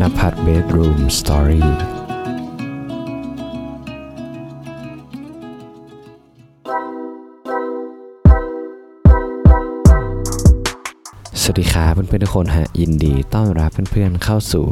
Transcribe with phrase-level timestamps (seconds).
[0.00, 1.68] นภัทรเบดรูมสตอรี่
[11.40, 14.66] สวัสดีครับเพื่อนๆทุกคนฮะยินดีต้อนรับเพื่อนๆเข้าสู่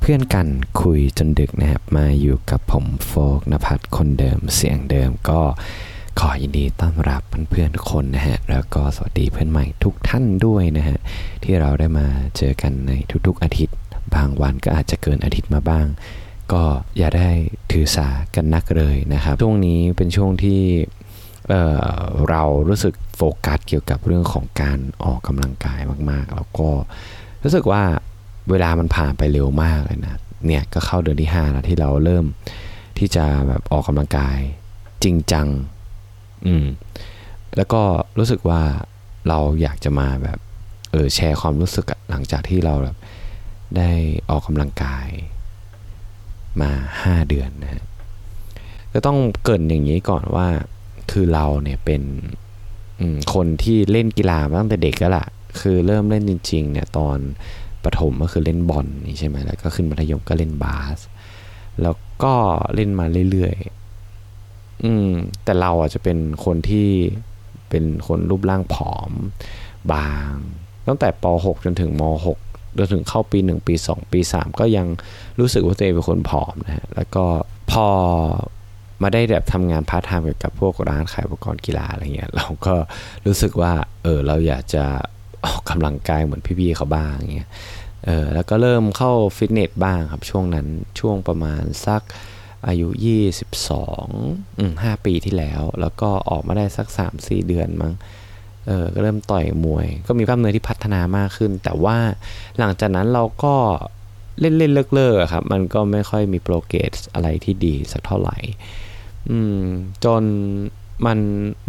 [0.00, 0.48] เพื่อนกัน
[0.80, 5.40] คุยจนดึกนะครับมาอยู่กับผมโฟกนภัทรคนเดิมเสียงเดิมก็
[6.20, 10.98] ขอยินดีต้อนรับเพื่อนๆทุกคนนะฮะ แล้วก็สวัสดีเพื่อนใหม่ทุกท่านด้วยนะฮะ
[11.42, 12.06] ที่เราได้มา
[12.36, 12.92] เจอกันใน
[13.26, 13.76] ทุกๆอาทิตย์
[14.14, 15.86] บางวันก็อาจจะเกินอาทิตย์มาบ้าง
[16.52, 16.62] ก็
[16.98, 17.28] อย่าได้
[17.70, 20.60] ถือสากันนักเลยนะครับ ช่วงนี้เป็นช่วงที่
[21.48, 26.68] เเรารู้สึกโฟกัสเกี่ยวกับเรื่องของการออกกำลังกายมากๆ แล้วก็
[27.42, 27.82] รู้สึกว่า
[28.50, 30.14] เวลามันผ่านไปเร็วมากเลยนะ
[30.46, 32.24] เนี่ยก็เข้าเดือนที่ 5 แล้วที่เราเริ่ม
[32.98, 34.38] ที่จะแบบออกกำลังกาย
[35.04, 35.46] จริงจัง
[36.46, 36.66] อืม
[37.56, 37.82] แล้วก็
[38.18, 38.62] รู้สึกว่า
[39.28, 40.38] เราอยากจะมาแบบ
[40.92, 42.96] เออแชร์ความรู้สึกหลังจากที่เราแบบ
[43.76, 43.90] ได้
[44.30, 45.08] ออกกำลังกาย
[46.60, 46.70] มา
[47.02, 47.84] 5 เดือนนะฮะ
[48.92, 50.46] ก็ต้องเกินอย่างนี้ก่อนว่า
[51.10, 52.02] คือเราเนี่ยเป็น
[53.34, 55.26] คนที่เล่นกีฬามาตั้งแต่เด็กแล้วล่ะ
[55.60, 57.18] คือเริ่มเล่นจริงๆเนี่ยตอน
[57.84, 60.98] ประถมก็คือเล่นบอลนี่ใช่ไหมแล้วก็ขึ้นมัธยมก็เล่นบาส
[61.82, 62.34] แล้วก็
[62.74, 65.08] เล่นมาเรื่อยๆอืม
[65.44, 66.88] แต่เราอะจะเป็นคนที่
[67.70, 69.10] เป็นคนรูปร่างผอม
[69.92, 70.32] บาง
[70.86, 74.86] ตั้งแต่ป .6 จนถึงม .6 จนถึงเข้าปี 1 ปี 2 ปี 3 ก็ยัง
[75.40, 77.24] รู้สึกว่าตัวเองเป็นคนผอมนะฮะแล้วก็
[77.70, 77.88] พอ
[79.02, 82.74] มาได้แบบทำงานพาร์ทไทม์เกี่ยวกับพวกร้านขายอุปกรณ์กีฬาอะไรเงี้ยเราก็
[83.26, 84.84] รู้สึกว่าเออเราอยากจะ
[85.44, 87.50] ออกกำลังกายเหมือนพี่ๆเขาบ้างเงี้ย
[88.06, 90.66] เออแล้วก็เริ่มเข้าฟิตเนสบ้างครับช่วงนั้น
[91.00, 92.02] ช่วงประมาณสัก
[92.68, 92.88] อายุ
[93.72, 96.86] 22อืม5ปีที่แล้ว แล้วก็ออกมาได้สัก
[97.18, 97.92] 3-4 เดือนมั้ง
[98.66, 101.96] เออก็เริ่มต่อยมวย ก็มีกล้ามเนื้อที่พัฒนามากขึ้น แต่ว่า
[102.58, 103.54] หลังจากนั้นเราก็
[104.40, 108.36] เล่นเล่นเลิกเลิกครับ มันก็ไม่ค่อยมีโปรเกรสอะไรที่ดีสักเท่าไหร่
[109.30, 109.62] อืม
[110.04, 110.22] จน
[111.06, 111.18] มัน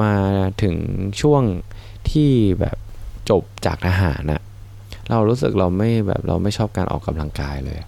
[0.02, 0.14] มา
[0.62, 0.76] ถึง
[1.22, 1.44] ช่วง
[2.12, 2.78] ที่แบบ
[3.30, 4.42] จบจากทหารอะ
[5.10, 7.80] เรารู้สึกเราไม่แบบเราไม่ชอบการออกกำลังกายเลย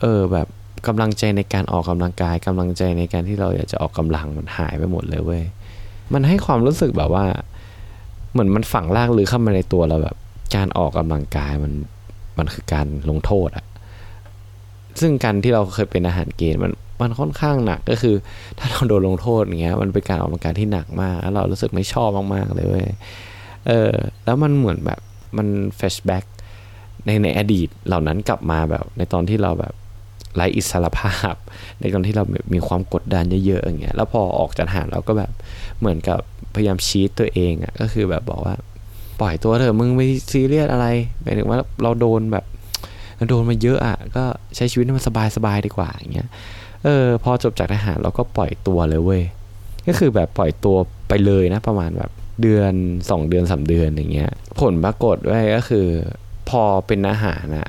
[0.00, 0.48] เออแบบ
[0.86, 5.44] กำลังใจในการออกกำลังกายกำลังใจในการที่เราอยากจะออกกำลังมันหายไปหมดเลยเว้ย
[6.12, 7.26] มันให้ความรู้สึกแบบว่า
[8.32, 10.16] เหมือนมันฝังลากลึกเข้ามาในตัวเราแบบ
[10.56, 11.72] การออกกำลังกายมัน
[12.38, 13.64] มันคือการลงโทษอะ
[15.00, 18.14] ซึ่งการที่เราเคยเป็นอาหารเกณฑ์มันมันค่อนข้างหนักก็คือ
[18.58, 22.86] ถ้าเราโดนลงโทษอย่างเงี้ย มันเป็นการออกกำลังกายที่หนักมากแล้วเรารู้สึกไม่ชอบมากๆเลยเว้ย
[23.66, 23.92] เออ
[24.24, 25.00] แล้วมันเหมือนแบบ
[25.36, 25.46] มัน
[25.76, 26.24] แฟชแบ็ก
[27.06, 29.74] ในในอดีตเหล่านั้นกลับมาแบบ ในตอนที่เราแบบ
[30.34, 31.34] ไร้อิสรภาพ
[31.80, 32.24] ในตอนที่เรา
[32.54, 35.32] มีความกดดันเยอะๆอย่างเงี้ยแล้วพอออกจากหารเราก็แบบ
[35.78, 36.20] เหมือนกับ
[36.54, 38.54] พยายามชีตตัวเองอะ่ะก็คือแบบบอกว่า
[39.20, 40.86] ปล่อยตัวเถอะมึงไม่ซีเรียสอะไร
[41.22, 42.44] หมายถึงว่าเราโดนแบบ
[43.28, 44.24] โดนมาเยอะอะ่ะก็
[44.56, 45.04] ใช้ชีวิตให้มัน
[45.36, 46.28] สบายๆดีกว่าอย่างเงี้ย
[46.84, 49.22] เออพอจบจากทหารเราก็ปล่อยตัวเลยเว้ย
[49.86, 50.76] ก็คือแบบปล่อยตัว
[51.08, 52.10] ไปเลยนะประมาณแบบ
[52.42, 52.72] เดือน
[53.10, 55.86] สองเดือนสาเดือนอย่างเงี้ยผลปรากฏไว้ก็คือ
[56.48, 57.68] พอเป็นอาหารนะ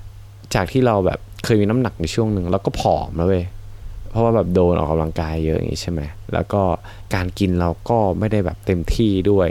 [0.56, 3.46] จากที่เราแบบเคยมีน้ำหนักในช่วงหนึ่งแล้วก็ผอมแล้วเว้ย
[4.12, 6.02] เพราะว่าแบบโดนออกกำลังกายเยอะอย่างงี้ใช่ไหม
[6.34, 6.62] แล้วก็
[7.16, 9.48] การกินเราก็ไม่ได้แบบเต็มที่ด้วย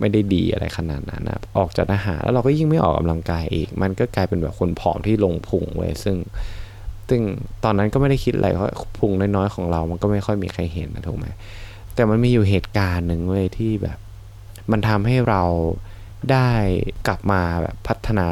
[0.00, 6.16] ไม่ได้ดีอะไรขนาดนั้นนะออกจากอาหารแล้วเราก็ยิ่งไม่ออกกำลังกายอีก มันก็กลายเป็นแบบคนผอมที่ลงพุงเว้ยซึ่ง
[7.08, 7.20] ซึ่ง
[7.64, 8.68] ตอนนั้นก็ไม่ได้คิดอะไรเพราะ
[8.98, 11.26] พุงน้อยๆของเรา มันก็ไม่ค่อยมีใครเห็นนะถูกไหม
[11.94, 13.98] แต่มันมีอยู่เหตุการณ์หนึ่งเว้ยที่แบบ
[14.70, 15.42] มันทำให้เรา
[16.32, 16.50] ได้
[17.06, 18.28] กลับมาแบบพัฒนา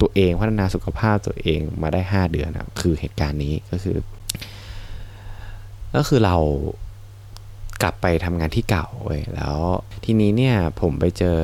[0.00, 3.96] ตัวเองพัฒนาสุขภาพตัวเองมาได้ 5 เดือนนะคือเหตุการณ์นี้ก็คือ
[5.96, 6.36] ก็คือเรา
[7.82, 9.58] กลับไปทำงานที่เก่าเว้ยแล้ว
[10.04, 11.38] ทีนี้เนี่ยผมไปเจอ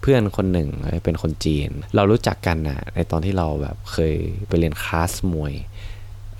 [0.00, 0.68] เพื่อนคนหนึ่ง
[1.04, 4.14] เป็นคนจีน เรารู้จักกันนะในตอนที่เราแบบเคย
[4.48, 5.54] ไปเรียนคลาสมวย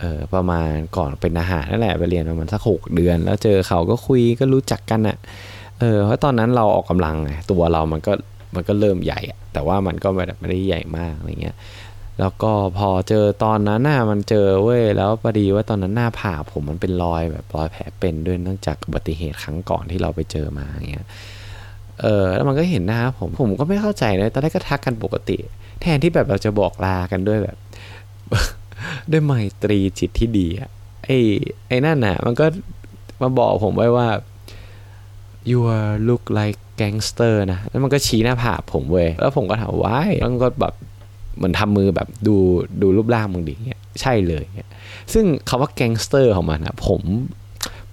[0.01, 5.17] เออประมาณก่อนเป็นอาหารนั่นแหละไปเรียนประมาณสักหกเดือน แล้วเจอเขาก็คุยก็รู้จักกันอะ
[5.81, 8.13] เออเพราะตอนนั้นเราออกกำลังไงตัวเรามันก็
[8.55, 9.21] มันก็เริ่มใหญ่
[9.53, 11.57] แต่ว่ามันก็ไม่ได้ใหญ่มากอะไรเงี้ย
[12.21, 21.07] แล้วก็พอเจอตอนนั้นหน่ะมันเจอเว้ยแล้วพอดีว่าตอนนั้นหน้าผากผมมันเป็นรอยแบบรอยแผลเป็นด้วยเนื่องจากอุบัติเหตุครั้งก่อนที่เราไปเจอมาอย่างเงี้ย
[22.03, 25.37] เออแล้วมันก็เห็นหน้าผมผมก็ไม่เข้าใจเลยตอนแรกก็ทักกันปกติ
[25.81, 27.57] แทนที่แบบเราจะบอกลากันด้วยแบบ
[29.11, 30.71] ด้วยไมตรีจิตที่ดีอะ
[31.05, 31.19] ไอ้
[31.69, 32.47] ไอ้นั่นน่ะ มันก็
[33.23, 34.09] มาบอกผมไว้ว่า
[35.51, 35.61] you
[36.09, 40.75] look like gangster นะ แล้วมันก็ชี้หน้าผากผมเว้ย แล้วผมก็ถาม why แล้วมันก็แบบ
[41.37, 42.37] เหมือนทำมือแบบดู
[42.83, 44.71] ดูรูปร่างมึงดิเงี้ยใช่เลยเงี้ย
[45.13, 47.01] ซึ่งคำว่าแก๊งสเตอร์ของมันนะผม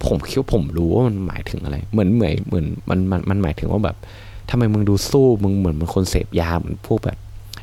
[0.06, 3.96] ผมคิดว่าผมรู้ว่ามันหมายถึงอะไร เหมือนเหมือนเหมือนมันมันมันหมายถึงว่าแบบ
[4.50, 7.18] ทำไมมึงดูสู้มึงเหมือนมันคนเสพยาเหมือนพวกแบบ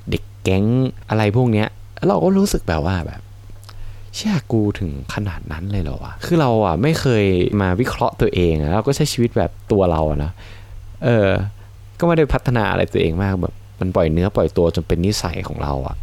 [0.09, 0.65] เด็กแก๊ง
[1.09, 3.21] อะไรพวกเนี้ยแล้วเราก็รู้สึกแบบว่าแบบ
[4.15, 7.25] เชื่อกูถึงขนาดนั้นเลยเหรอวะ คือเราอะไม่เคย
[7.61, 10.31] มาวิเคราะห์ตัวเองแล้วก็ใช้ชีวิตแบบตัวเราอะนะ
[11.03, 11.29] เออ
[11.99, 15.97] ก็ไม่ได้พัฒนาอะไรตัวเองมากแบบ มันปล่อยเนื้อปล่อยตัวจนเป็นนิสัยของเราอะ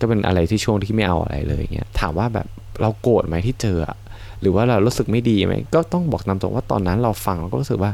[0.00, 2.46] ก็เป็นอะไรที่ช่วงที่ไม่เอาอะไรเลยเงี้ยถามว่าแบบ
[2.80, 3.78] เราโกรธไหมที่เจอ
[4.40, 7.92] หรือว่าเรารู้สึกไม่ดีไหมก็ต้องบอกตามตรงว่าตอนนั้นเราฟังเราก็รู้สึกว่า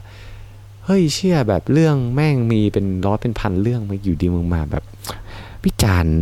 [0.85, 4.85] เฮ้ยเชื่อแบบเรื่องแม่งมีเป็นร้อยเป็นพันเรื่องมาอยู่ดีมึงมาแบบ
[5.65, 6.17] วิจารณ์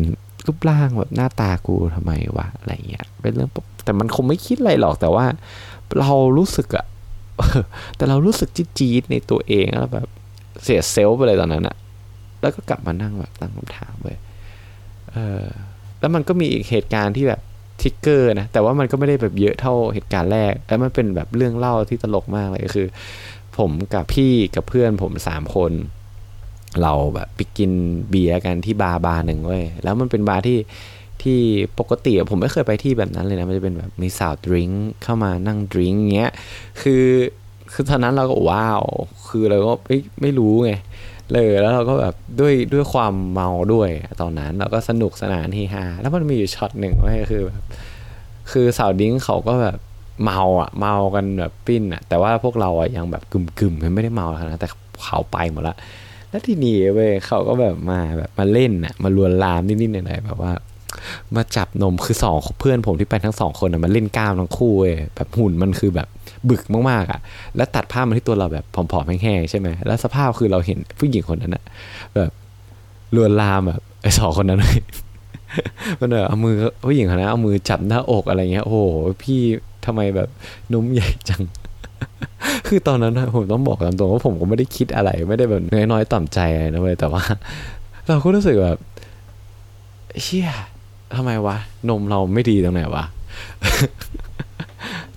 [0.47, 5.25] รูปร่างแบบหน้าตากูทำไมวะอะไรเงี้ยเป็นเรื่องปกแต่มันคงไม่คิดอะไรหรอกแต่ว่า
[5.99, 6.87] เรารู้สึกอะ
[7.97, 10.09] แต่เรารู้สึกจี๊ดในตัวเองแล้วแบบ
[10.63, 11.77] เสียเซลล์ไปเลยตอนนั้นอะ
[12.41, 14.19] แล้วก็กลับมานั่งแบบตั้งคำถามเลย
[15.13, 15.47] เออ
[16.01, 17.41] แล้วมันก็มีอีกเหตุการณ์ที่แบบ
[17.83, 22.87] trigger นะ แต่ว่ามันก็ไม่ได้แบบเยอะเท่าเหตุการณ์แรก แล้วมันเป็นแบบเรื่องเล่าที่ตลกมากเลยคือ
[23.59, 25.73] ผมกับพี่กับเพื่อนผมสามคน
[26.83, 27.71] เราแบบไปกิน
[28.11, 30.59] เบียร์กันที่บาร์บาร์หนึ่งเว้ยแล้วมันเป็นบาร์ที่
[31.23, 31.39] ที่
[31.79, 36.33] ปกติผมไม่เคยไปที่แบบนั้นเลยนะ มันจะเป็นแบบมีสาว drink เข้ามานั่ง drink เงี้ย
[36.83, 37.05] คือ
[37.73, 38.83] คือตอนนั้นเราก็ wow
[39.29, 40.73] คือเราก็ไม่ไม่รู้ไง
[41.33, 43.91] เลยแล้วเราก็แบบด้วยด้วยความเมาด้วย
[44.21, 47.63] ตอนนั้นเราก็สนุกสนานเฮฮาแล้วมันมีอยู่ช็อตหนึ่งว่าคือแบบ
[48.53, 49.79] คือสาวดิ้งเขาก็แบบ
[50.25, 54.71] เมาอะเมากันแบบปิ้นอะแต่ว่าพวกเราอะยังแบบกึ่มกึ่มไม่ได้เมาขนาดแต่
[55.05, 55.77] เขาไปหมดละ
[56.31, 60.53] แล้วทีนี้เว้ยเขาก็แบบมาแบบมาเล่นอะมาลวนลามนิดๆหน่อยๆแบบว่า
[61.37, 66.09] มาจับนมคือสองเพื่อนผมที่ไปทั้งสองคนอะมาเล่นกล้ามทั้งคู่เว้ยแบบหุ่นมันคือแบบ
[66.49, 67.21] บึกมากๆอะ
[67.57, 71.65] แล้วตัดภาพมาที่ตัวเราแบบผอมๆแห้งๆใช่ไหมแล้วสภาพคือเราเห็นผู้หญิงคนนั้นอะ
[72.17, 72.31] แบบ
[73.17, 74.81] ลวนลามแบบไอ้สองคนนั้นเลย
[76.01, 76.55] มันแบบเอามือ
[76.87, 78.79] ผู้หญิงคนนั้นเอามือจับหน้าอกอะไรเงี้ยโอ้โห
[79.23, 79.41] พี่
[79.87, 80.29] ทำไมแบบ
[80.73, 81.43] นุ่มใหญ่จัง
[82.69, 87.23] คือตอนนั้นผมต้องบอกตามตรงว่าผมก็ไม่ได้คิดอะไร ไม่ได้แบบน้อยๆต่ำใจอะไรนะเว้ยแต่ว่า
[88.07, 88.79] เราก็รู้สึกแบบ
[90.23, 90.49] เชี่ย
[91.17, 91.57] ทำไมวะ
[91.89, 93.05] นมเราไม่ดีตรงไหนวะ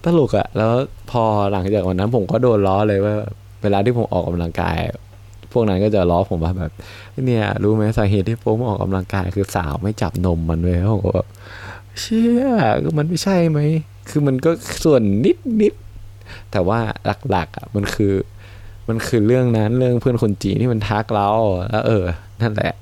[0.03, 0.71] ตลกอะแล้ว
[1.11, 3.15] พอหลังจากวันนั้นผมก็โดนล้อเลยว่า
[3.61, 4.77] เวลาที่ผมออกกำลังกาย
[5.51, 6.71] พวกนั้นก็จะล้อผมว่าแบบ
[7.25, 11.27] เนี่ย รู้ไหมสาเหตุที่ผมออกกำลังกายคือสาวไม่จับนมมันเลยผมก็แบบ
[11.99, 12.45] เชี่ย
[12.97, 13.59] มันไม่ใช่ไหม
[14.09, 14.51] คือมันก็
[14.83, 15.73] ส่วนนิดนิด
[16.51, 16.79] แต่ว่า
[17.29, 18.13] หลักๆอะมันคือ
[18.89, 21.29] มันคือเรื่องนั้นเรื่องเพื่อนคนจีนที่มันทักเรา
[21.71, 22.05] แล้วเออ
[22.41, 22.73] นั่นแหละ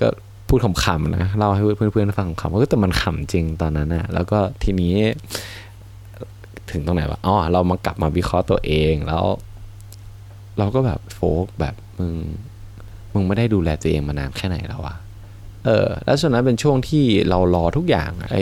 [0.00, 0.08] ก็
[0.54, 4.94] พูดขำๆนะเล่าให้เพื่อนๆฟังขำๆก็แต่มันขำจริงตอนนั้นนะแล้วก็ทีนี้
[6.70, 9.24] ถึงตรงไหนวะอ๋อเรามากลับมาวิเคราะห์ตัวเองแล้ว
[10.58, 12.14] เราก็แบบโฟกแบบมึง
[13.14, 14.96] มึงไม่ได้ดูแลตัวเองมานานแค่ไหนแล้ววะ
[15.66, 18.36] เออ แล้วช่วงนั้นเป็นช่วงที่เรารอทุกอย่าง ไอ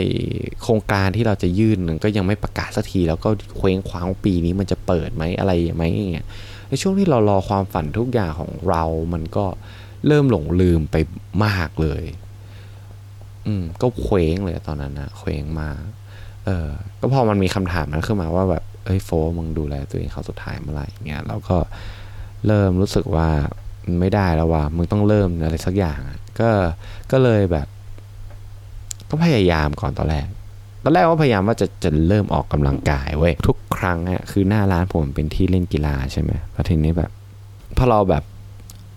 [0.61, 6.27] โครงการที่เราจะยื่นก็ยังไม่ประกาศสักที แล้วก็เคว้งคว้างปีนี้มันจะเปิดไหมอะไรไหมอย่างเงี้ย
[6.69, 9.45] ในช่วงที่เรารอความฝันทุกอย่างของเรา มันก็
[10.07, 10.95] เริ่มหลงลืมไป
[11.45, 12.03] มากเลย
[13.47, 15.69] อืม ก็เคว้งเลยตอนนั้นนะเคว้งมา
[16.45, 16.67] เออ
[16.99, 21.57] ก็พอมันมีคำถามนั้นขึ้นมาว่าแบบเอ้ยโฟมึงดูแลตัวเองเขาสุดท้ายเมื่อไหร่เงี้ยเราก็
[22.47, 23.29] เริ่มรู้สึกว่า
[23.85, 25.99] มันไม่ได้แล้วว่ามึงต้องเริ่มอะไรสักอย่าง
[26.39, 26.49] ก็
[27.11, 27.67] ก็เลยแบบ
[29.09, 30.27] ก็พยายามก่อนตอนแรก
[30.83, 37.11] ตอนแรกว่าพยายามว่าจะจะเริ่มออกกำลังกายเว้ยทุกครั้งอะคือหน้าร้านผมเป็นที่เล่นกีฬาใช่ไหมพอทีนี้แบบ
[37.77, 38.23] พอเราแบบ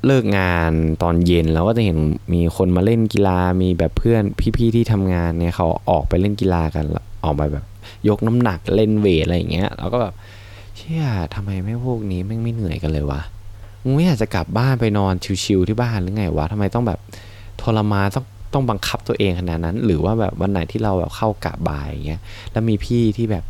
[0.06, 0.72] เลิกงาน
[1.02, 1.98] ตอนเย็นเราก็จะเห็น
[2.34, 4.22] มีคนมาเล่นกีฬามีแบบเพื่อน
[4.56, 6.84] พี่ๆที่ทำงานเนี่ยเขาออกไปเล่นกีฬากัน
[7.25, 7.64] ออกไปแบบ
[8.08, 10.14] ยกน้ำหนักเล่นเวทอะไรอย่างเงี้ยเราก็แบบ
[10.76, 13.20] เชี่ยทำไมไม่พวกนี้แม่งไม่เหนื่อยกันเลยวะ
[13.82, 16.99] มึงไม่อยากจะกลับบ้านไปนอนชิวๆที่บ้านหรือไงวะทำไมต้องแบบ
[17.61, 22.20] ทรมานต้องต้องบังคับตัวเองขนาดนั้น หรือว่าแบบวันไหนที่เราแบบเข้ากะบ่ายอย่างเงี้ย
[22.52, 23.44] แล้วมีพี่ที่แบบ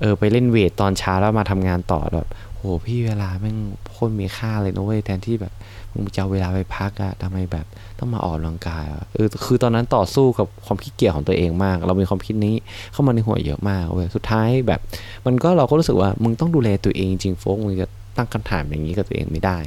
[0.00, 2.26] เออไปเล่นเวทตอนเช้าแล้วมาทำงานต่อแบบ
[2.66, 3.56] หพี่เวลาแม่ง
[3.92, 5.52] โคตรมีค่าเลยนะเว้ยแทนที่แบบ
[5.92, 7.66] มึงจะเอาเวลาไปพักอะทำไมแบบ
[7.98, 12.54] ต้องมาออกกำลังกายอะเออคือตอนนั้นต่อสู้กับความขี้เกียจของตัวเองมาก เรามีความคิดนี้
[12.92, 14.80] เข้ามาในหัวเยอะมากเว้ยสุดท้ายแบบ
[15.26, 19.58] มันก็เราก็รู้สึกว่ามึงต้องดูแลตัวเองจริงโฟกมึงจะตั้งคำถามอย่างนี้กับตัวเองไม่ได้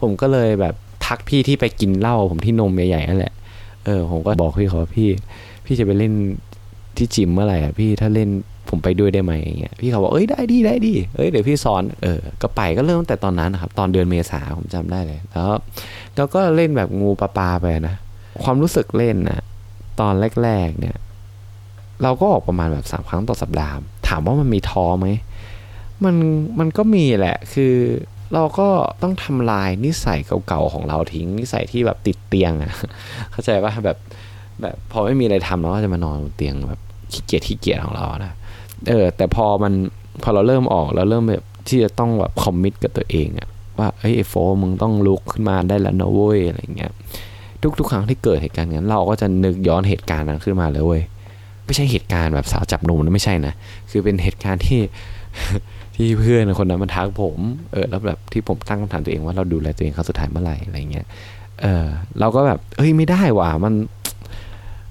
[0.00, 0.74] ผมก็เลยแบบ
[1.06, 3.32] ทักพี่ที่ไปกินเหล้าผมที่นมใหญ่ๆนั่นแหละ
[3.86, 5.08] เออผมก็บอกพี่เขาว่าพี่
[5.64, 6.12] พี่จะไปเล่น
[6.96, 8.28] ที่จิมเมื่อไหร่อะพี่ถ้าเล่น
[8.70, 15.50] ผมไปด้วยได้ไหมอย่างเงี้ยพี่เขาบอกเอ้ยได้ดีได้ดีเอ้ยเดี๋ยวพี่สอนเออก็ไปก็เริ่มตั้งแต่ตอนนั้นนะครับตอนเดือนเมษาผมจำได้เลย แล้ว
[16.16, 17.96] แล้วก็เล่นแบบงูปลาปลาไปนะ
[18.42, 19.40] ความรู้สึกเล่นนะ
[20.00, 20.96] ตอนแรกๆเนี่ย
[22.02, 23.74] เราก็ออกประมาณแบบสามครั้งต่อสัปดาห์
[24.08, 25.06] ถามว่ามันมีท้อไหม
[26.04, 26.14] มัน
[26.58, 27.74] มันก็มีแหละคือ
[28.34, 28.68] เราก็
[29.02, 32.72] ต้องทำลายนิสัยเก่าๆของเราทิ้ง นิสัยที่แบบติดเตียงอะ
[33.30, 33.98] เข้าใจว่าแบบ
[34.62, 36.80] แบบพอไม่มีอะไรทำเราก็จะมานอนบนเตียงแบบ
[37.12, 38.32] ขี้เกียจขี้เกียจของเรานะ
[38.88, 39.72] เออแต่พอมัน
[40.22, 46.92] พอเราเริ่มออกแล้วเริ่มแบบที่จะต้องแบบคอมมิตกับตัวเองอะว่าเฮ้ยโฟมึงต้องลุกขึ้นมาได้แล้วนะเว้ยอะไรเงี้ย
[47.78, 51.02] ทุกๆ ครั้งที่เกิดเหตุการณ์นั้น เราก็จะนึกย้อนเหตุการณ์นั้นขึ้นมาเลยเว้ย
[51.66, 53.52] ไม่ใช่เหตุการณ์แบบสาวจับนมนะไม่ใช่นะ
[53.90, 54.80] คือเป็นเหตุการณ์ที่
[55.96, 57.38] ที่เพื่อนคนนั้นมันทักผม
[57.72, 61.06] เออแล้วแบบที่ผมตั้งคำถามตัวเองว่าเราดูแลตัวเองครั้งสุดท้ายเมื่อไหร่อะไรเงี้ย
[61.60, 61.86] เออ
[62.20, 63.74] เราก็แบบเฮ้ยไม่ได้ว่ะมัน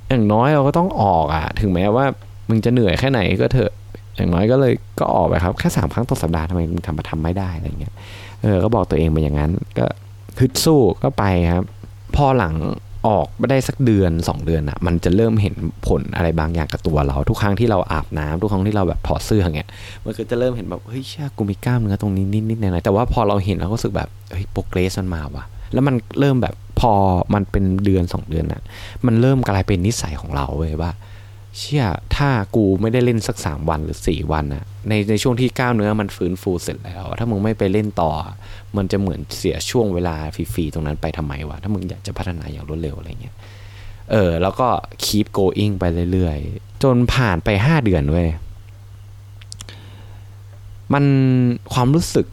[0.09, 2.05] อย่างน้อยเราก็ต้องออกอะ ถึงแม้ว่า
[2.49, 3.71] มึงจะเหนื่อยแค่ไหนก็เถอะ
[4.15, 7.93] อย่างน้อยก็เลยก็ออกไปครับแค่สามครั้งต่อสัปดาห์ทำไมมึงทำมาทำไม่ได้อะไรเงี้ย
[8.41, 9.85] เออก็บอกตัวเองไปอย่างนั้น ก็
[10.39, 11.65] ฮึดสู้ก็ไปครับ
[12.15, 12.53] พอหลัง
[13.07, 15.55] ออกไม่ได้สักเดือนสองเดือนอะ มันจะเริ่มเห็น
[15.87, 19.69] ผลอะไรบางอย่างกับตัวเรา ทุกครั้งที่เราอาบน้ำทุกครั้งที่เราแบบถอดเสื้ออย่างเงี้ย
[20.05, 26.91] มันก็จะเริ่มเห็นแบบเฮ้ยเชื่อกูมีกล้ามเนื้อตรงนี้นิดๆหน่อยๆแต่ว่าพอเราเห็นเราก็รู้สึกแบบเฮ้ยโปรเกรสมันมาว่ะแล้วมันเริ่มแบบพอ
[27.33, 28.61] มันเป็นเดือนสองเดือนอะ
[29.05, 30.91] มันเริ่มกลายเป็นนิสัยของเราเว้ยว่า
[31.57, 38.11] เชื่อถ้ากูไม่ได้เล่นสักสามวันหรือสี่วันนะในในช่วงที่กล้ามเนื้อมันฟื้นฟูเสร็จแล้ว ถ้ามึงไม่ไปเล่นต่อ
[38.77, 43.35] มันจะเหมือนเสียช่วงเวลาฟรีๆตรงนั้นไปทำไมวะ ถ้ามึงอยากจะพัฒนาอย่างรวดเร็วอะไรเงี้ย
[44.11, 44.67] เออ แล้วก็
[45.03, 48.29] keep going ไปเรื่อยๆ จนผ่านไปห้าเดือนเว้ย
[50.93, 51.03] มัน
[51.73, 52.25] ความรู้สึก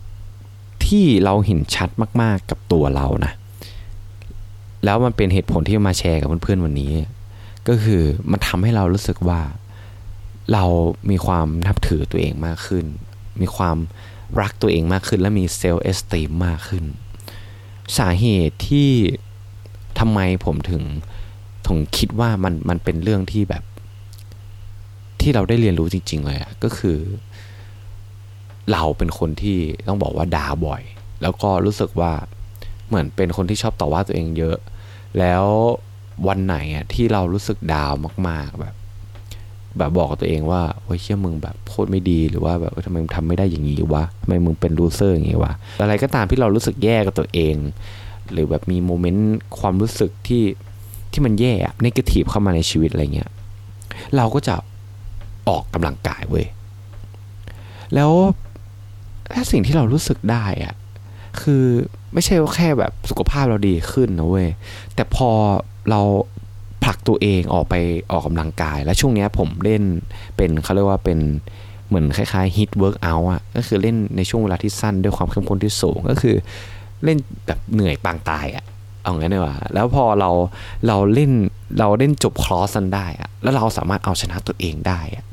[0.86, 1.90] ที่เราเห็นชัด
[2.22, 3.32] มากๆกับตัวเรานะ
[4.84, 6.90] แล้วมันเป็นเหตุผลที่มาแชร์กับเพื่อนๆวันนี้
[7.68, 9.40] ก็คือมันทำให้เรารู้สึกว่า
[10.52, 10.64] เรา
[11.10, 12.86] มีความนับถือตัวเองมากขึ้น
[13.40, 13.76] มีความ
[14.40, 16.84] รักตัวเองมากขึ้น และมีเซลล์เอสติมมากขึ้น
[17.98, 18.90] สาเหตุที่
[19.98, 20.82] ทำไมผมถึง
[21.66, 23.64] ถึงคิดว่ามันมันเป็นเรื่องที่แบบ
[25.20, 26.98] ที่เราได้เรียนรู้จริง ๆ เลยอะก็คือ
[28.72, 29.58] เราเป็นคนที่
[29.88, 30.82] ต้องบอกว่าด่าบ่อย
[31.22, 32.12] แล้วก็รู้สึกว่า
[32.88, 34.56] เหมือนเป็นคนที่ชอบต่อว่าตัวเองเยอะ
[35.18, 35.44] แล้ว
[36.26, 37.92] วันไหนอะที่เรารู้สึกดาว
[38.28, 38.74] มาก ๆแบบ
[39.78, 47.56] แบบบอกกับตัวเองว่าโอ้ยเชื่อมึงแบบโคตรไม่ดีหรือว่าแบบทำไมมึงทำไม่ได้อย่างนี้วะทำไมมึงเป็นลูเซอร์อย่างนี้วะอะไรก็ตามที่เรารู้สึกแย่กับตัวเอง
[48.32, 50.42] หรือแบบมีโมเมนต์ความรู้สึกที่
[51.12, 53.30] ที่มันแย่อะ negative เข้ามาในชีวิตอะไรเงี้ย
[54.16, 54.54] เราก็จะ
[55.48, 56.46] ออกกำลังกายเว้ย
[57.94, 58.12] แล้ว
[59.32, 60.74] ถ้าสิ่งที่เรารู้สึกได้อะ
[61.40, 61.64] คือ
[62.12, 64.48] ไม่ใช่ว่าแค่แบบสุขภาพเราดีขึ้นนะเว้ย
[64.94, 65.30] แต่พอ
[65.90, 66.00] เรา
[66.84, 67.74] ผลักตัวเองออกไป
[68.10, 69.82] ออกกำลังกาย แล้วช่วงนี้ผมเล่น
[70.36, 71.18] เป็นเขาเรียกว่าเป็น
[71.88, 76.36] เหมือนคล้ายๆ HIIT workout อะก็คือเล่นในช่วงเวลาที่สั้นด้วยความเข้มข้นที่สูง ก็คือ
[77.04, 78.64] เล่นแบบเหนื่อยปางตายอะ
[79.02, 80.30] เอางั้นเลยว่าแล้วพอเรา
[80.86, 81.32] เราเล่น
[81.78, 85.24] เราเล่นจบคลอสันได้อะแล้วเราสามารถเอาชนะตัวเองได้อะ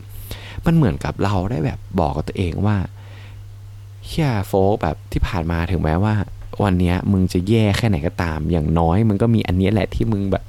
[0.66, 2.78] มันเหมือนกับเราได้แบบบอกกับตัวเองว่า
[4.08, 6.14] เฮียโฟกแบบที่ผ่านมาถึงแม้ว่า
[6.64, 10.44] วันนี้มึงจะแย่แค่ไหนก็ตาม อย่างน้อยมึงก็มีอันนี้แหละที่มึงแบบ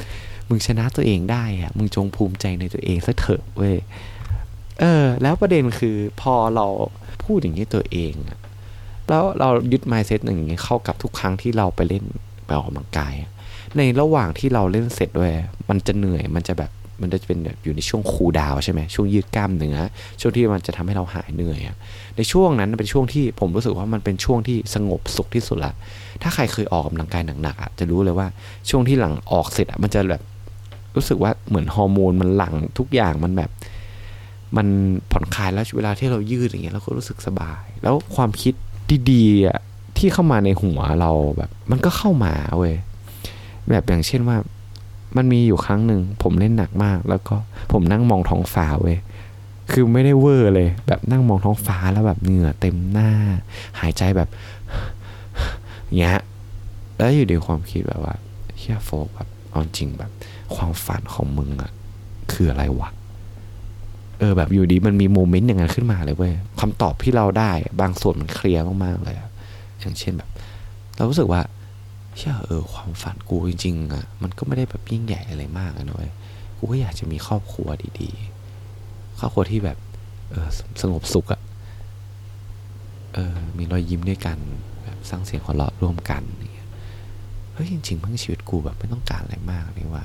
[0.48, 3.76] มึงชนะตัวเองได้อะมึงจงภูมิใจในตัวเองสักเถอะเว้ย
[4.80, 6.66] เออ แล้วประเด็นคือพอเรา
[7.24, 8.38] พูดอย่างนี้ตัวเองอะ
[9.08, 12.04] แล้วเรายึดไมซ์เซ็ตอย่างนี้เข้ากับทุกครั้งที่เราไปเล่น
[12.46, 13.14] ไปออกกำลังกาย
[13.76, 15.32] ในระหว่างที่เราเล่นเสร็จด้วย
[15.68, 16.70] มันจะเหนื่อยมันจะแบบ
[17.02, 19.76] มันจะเป็นแบบอยู่ในช่วงคูดาวใช่ไหมช่วงยืดกล้ามเนื้อ
[20.20, 21.60] ช่วงที่มันจะทำให้เราหายเหนื่อย
[22.16, 25.72] ในช่วงนั้นเป็นช่วงที่ผมรู้สึกว่ามันเป็นช่วงที่สงบสุขที่สุดละ
[26.22, 28.26] ถ้าใครเคยออกกำลังกายหนักๆจะรู้เลยว่า
[28.70, 30.22] ช่วงที่หลังออกเสร็จมันจะแบบ
[30.96, 33.50] รู้สึกว่าเหมือนฮอร์โมนมันหลั่งทุกอย่างมันแบบ
[34.56, 34.66] มัน
[35.10, 38.54] ผ่อนคลายแล้วเวลาที่เรายืดอย่างเงี้ยเราก็รู้สึกสบาย แล้วความคิด
[39.10, 42.74] ดีๆที่เข้ามาในหัวเราแบบ มันก็เข้ามาเว้ย
[43.70, 44.36] แบบอย่างเช่นว่า
[45.16, 47.36] มันมีอยู่ครั้งหนึ่งผมเล่นหนักมาก แล้วก็
[47.72, 48.98] ผมนั่งมองท้องฟ้าเว้ย
[49.72, 53.10] คือไม่ได้เวอร์เลย แบบนั่งมองท้องฟ้าแล้วแบบเหงื่อเต็มหน้า
[53.80, 54.28] หายใจแบบ
[55.98, 56.18] เงี้ย
[56.96, 58.14] แล้วอยู่ในความคิดแบบว่า
[58.58, 60.10] เฮียโฟกแบบเอาจริงแบบ
[60.54, 61.70] ความฝันของมึงอะ
[62.32, 62.88] คืออะไรวะ
[64.18, 69.16] เออแบบอยู่ดีมันมีโมเมนต์อย่างนั้นขึ้นมาเลยเว้ยคำตอบที่เราได้ บางส่วนมันเคลียร์มากๆเลย
[69.80, 70.30] อย่างเช่นแบบ
[70.96, 71.40] เรารู้สึกว่า
[72.18, 76.12] เชื่อเออความฝันกูจริง ๆอะมันก็ไม่ได้แบบยิ่งใหญ่อะไรมากนะเว้ย
[76.58, 77.68] กูก็อยากจะมีครอบครัว
[78.00, 79.78] ดีๆ ครอบครัวที่แบบ
[80.30, 80.48] เออ
[80.82, 81.40] สงบสุขอะ
[83.14, 84.38] เออมีรอยยิ้มด้วยกัน
[84.84, 86.64] แบบสร้างเสียงหัวเราะร่วมกันอย่
[87.54, 90.04] เฮ้ยจริงๆพังชีวิตกูแบบไม่ต้องการอะไรมากนี่ว่า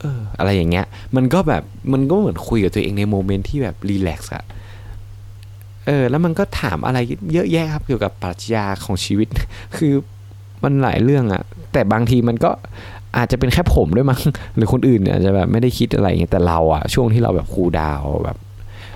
[0.00, 0.86] เออ อะไรอย่างเงี้ย
[1.16, 1.62] มันก็แบบ
[1.92, 4.44] มันก็เหมือนคุยกับตัวเองใน moment ที่แบบ relax อะ
[5.86, 6.98] เออ แล้วมันก็ถามอะไร
[7.32, 9.28] เยอะแยะครับเกี่ยวกับปรัชญาของชีวิต
[9.76, 9.92] คือ
[10.64, 12.50] มันหลายเรื่องอะแต่บางทีมันก็
[13.16, 14.20] อาจจะเป็นแค่ผมด้วยมั้ง
[14.56, 18.36] หรือคนอื่นเนี่ยอาจจะแบบไม่ได้คิดอะไรอย่างเงี้ยแต่เราอะช่วงที่เราแบบ cool down แบบ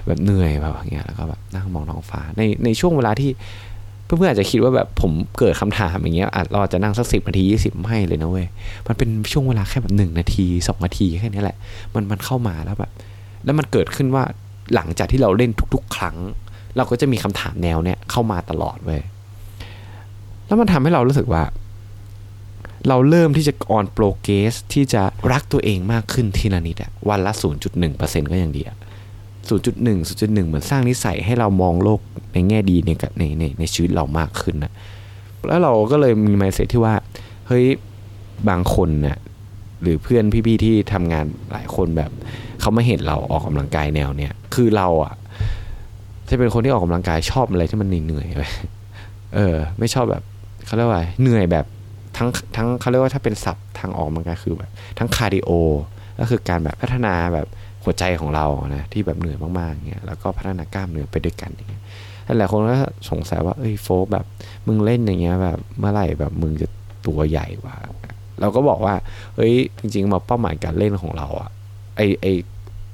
[0.07, 3.31] แบบเหนื่อยแบบอย่างเงี้ยแล้วก็แบบนั่งมองท้องฟ้าในในช่วงเวลาที่
[4.05, 8.47] เพื่อนๆอาจจะคิดว่าแบบผมเกิดคำถามอย่างเงี้ยอาจเราอาจจะนั่งสักสิบนาทียี่สิบไม่เลยนะเว้ย
[8.87, 11.57] มันเป็นช่วงเวลาแค่แบบหนึ่งนาทีสองนาทีแค่นี้แหละ
[11.95, 12.91] มันมันเข้ามาแล้วแบบ
[13.45, 14.25] แล้วมันเกิดขึ้นว่า
[14.75, 16.17] หลังจากที่เราเล่นทุก ๆ ครั้ง
[16.77, 19.01] เราก็จะมีคำถามแนวเนี้ยเข้ามาตลอดเว้ย
[20.53, 21.43] แล้วมันทำให้เรารู้สึกว่า
[22.89, 27.33] เราเริ่มที่จะออนโปรเกสที่จะรักตัวเองมากขึ้นทีละนิดอะวันละ
[27.83, 28.77] 0.1%ก็ยังดีอะ
[29.49, 32.01] 0.1 0.1 เหมือนสร้างนิสัยให้เรามองโลก
[32.33, 34.73] ในแง่ดีในในในในชีวิตเรามากขึ้นนะ
[35.47, 36.95] แล้วเราก็เลยมีมายเซตที่ว่า
[37.49, 37.65] เฮ้ย
[38.49, 39.19] บางคนเนี่ย
[39.83, 42.11] หรือเพื่อนพี่ๆที่ทำงานหลายคนแบบ
[42.61, 45.15] เขาไม่เห็นเราออกกำลังกายแนวเนี้ยคือเราอะ
[46.29, 50.25] จะเป็นคนที่ออกกำลังกายชอบอะไรที่มันเหนื่อยๆเออ ไม่ชอบแบบ
[50.67, 51.67] เขาเรียกว่าเหนื่อยแบบ
[52.17, 55.51] ทั้งทั้งเขาเรียกว่าถ้าเป็นศัพท์ทางออกกำลังกายคือแบบทั้ง cardio
[56.19, 57.47] ก็คือการแบบพัฒนาแบบ
[57.85, 61.83] หัวใจของเรานะที่แบบเหนื่อยมากๆเงี้ยแล้วก็พัฒนากล้ามเนื้อไปด้วยกันอย่างเงี้ย
[62.39, 62.77] หลายคนก็
[63.11, 64.25] สงสัยว่าเอ้ยโฟกแบบ
[64.67, 66.69] มึงเล่นอย่างเงี้ยแบบเมื่อไหร่แบบมึงจะ
[67.07, 67.77] ตัวใหญ่วะ
[68.41, 68.95] เราก็บอกว่า
[69.37, 71.51] เฮ้ยจริงๆมาเป้าหมายการเล่นของเราอะ
[71.97, 72.27] ไอไอ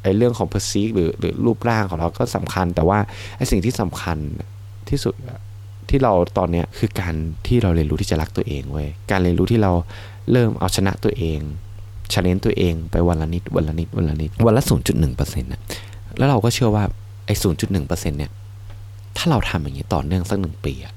[0.02, 2.98] ไอเรื่องของเพอร์ซีหรือหรือรูปร่างของเราก็สำคัญ แต่ว่า
[3.36, 4.18] ไอสิ่งที่สำคัญ
[4.90, 5.14] ที่สุด
[5.90, 7.14] ที่เราตอนเนี้ยคือการ
[7.46, 9.72] ที่เราเรียนรู้ที่จะรักตัวเองเว้ยการเรียนรู้ที่เรา
[10.32, 11.38] เริ่มเอาชนะตัวเอง
[12.12, 14.62] ชาเลนตัวเองไปวันละนิดวันละนิดวันละนิดวันละ
[15.06, 15.60] 0.1%นะ
[16.16, 16.84] แล้วเราก็เชื่อว่า
[17.26, 18.32] ไอ้ 0.1%เนี่ย
[19.16, 20.94] ถ้าเราทำอย่างนี้ต่อเนื่องสักหนึ่งปีอะ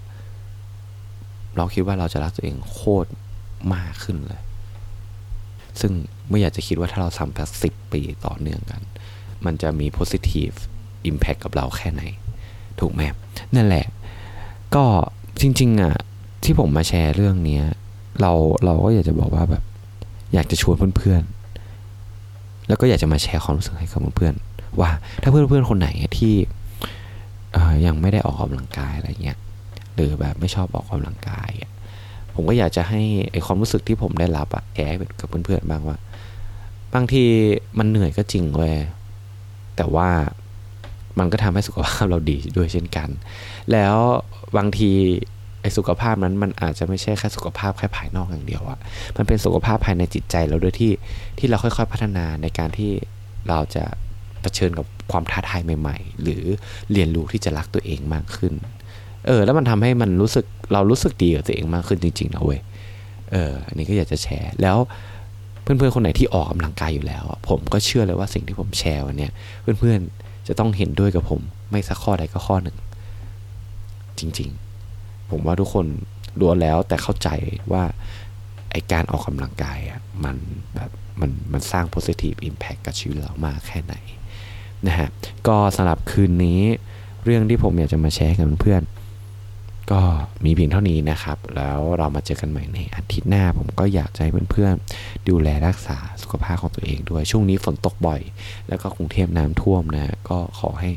[1.57, 3.09] เราคิดว่าเราจะรักตัวเองโคตร
[3.73, 4.41] มากขึ้นเลย
[5.79, 5.91] ซึ่ง
[6.29, 8.81] ไม่อยากจะคิดว่าถ้าเราทำแบบสิบปีต่อเนื่องกัน
[9.45, 10.55] มันจะมี positive
[11.09, 12.03] impact กับเราแค่ไหน
[12.79, 13.01] ถูกไหม
[13.55, 13.85] นั่นแหละ
[14.75, 14.85] ก็
[15.41, 15.95] จริงๆอะ
[16.43, 17.61] ที่ผมมาแชร์เรื่องนี้
[18.21, 18.31] เรา
[18.65, 19.63] เราก็อยากจะบอกว่าแบบ
[20.33, 24.89] อยากจะชวนเพื่อนๆ แล้วก็อยากจะมาแชร์ความรู้สึกให้กับเพื่อนๆว่า
[25.21, 26.35] ถ้าเพื่อนๆคนไหนที่
[27.85, 29.37] ยังไม่ได้ออกกำลังกายอะไรเงี้ย
[29.93, 31.49] หรือแบบไม่ชอบออกกำลังกาย
[32.33, 33.01] ผมก็อยากจะให้
[33.31, 35.97] ไอความรู้สึกที่ผมได้รับอะแชร์กับเพื่อนๆบ้างว่า
[36.93, 37.23] บางที
[37.77, 38.75] มันเหนื่อยก็จริงเว้ย
[39.75, 40.09] แต่ว่า
[41.21, 43.09] มันก็ทำให้สุขภาพเราดีด้วยเช่นกัน
[43.71, 43.95] แล้ว
[44.57, 44.91] บางที
[45.61, 48.79] ไอ้สุขภาพนั้นมันอาจจะไม่ใช่แค่สุขภาพแค่ภายนอกอย่างเดียวอะ
[49.17, 50.91] มันเป็นสุขภาพภายในจิตใจเราด้วยที่
[51.39, 52.91] ที่เราค่อยๆพัฒนาในการที่
[53.47, 56.43] เราจะะเผชิญกับความท้าทายใหม่ ๆ หรือ
[56.91, 58.53] เรียนรู้ที่จะรักตัวเองมากขึ้น
[59.27, 62.59] เออ แล้วมันทำให้มันรู้สึกเรารู้สึกดีกับตัวเองมากขึ้นจริงๆนะเว้ย
[63.31, 64.77] เออ อันนี้ก็อยากจะแชร์ แล้ว
[65.61, 69.27] เพื่อนๆคนไหนที่ออกกำลังกายอยู่แล้ว ผมก็เชื่อเลยว่าสิ่งที่ผมแชร์วันนี้
[69.79, 72.77] เพื่อนๆ จะต้องเห็นด้วยกับผม ไม่สักข้อใดก็ข้อหนึ่ง
[74.19, 75.85] จริงๆ ผมว่าทุกคน
[76.39, 77.29] รู้แล้วแต่เข้าใจ
[77.71, 77.83] ว่า
[78.71, 80.37] ไอการออกกำลังกายอะมัน
[80.75, 83.95] แบบมันมันสร้าง positive impact กับชีวิตเรามากแค่ไหน
[84.87, 85.09] นะฮะ
[85.47, 86.61] ก็สำหรับคืนนี้
[87.23, 88.81] เรื่องที่ผมอยากจะมาแชร์กับเพื่อน
[89.91, 90.01] ก็
[90.45, 98.21] มีเพียงเท่านี้นะครับ แล้วเรามาเจอกันใหม่ในอาทิตย์หน้า ผมก็อยากให้เพื่อนๆ ดูแลรักษาสุขภาพของตัวเองด้วย ช่วงนี้ฝนตกบ่อย
[98.69, 100.89] แล้วก็กรุงเทพน้ำท่วมนะ ก็ขอให้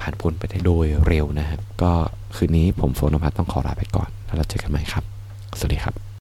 [0.00, 1.92] ผ่านพ้นไปได้โดยเร็วนะครับ ก็
[2.36, 5.04] คืนนี้ผมโฟนพัทต้องขอลาไปก่อน แล้วเราเจอกันใหม่ครับ
[5.58, 6.07] สวัสดีครับ